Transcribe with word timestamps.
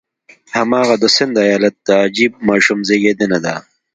هماغه 0.55 0.95
د 0.99 1.05
سند 1.15 1.35
ایالت 1.45 1.75
د 1.87 1.89
عجیب 2.05 2.31
ماشوم 2.47 2.79
زېږېدنه 2.87 3.37
ده. 3.45 3.55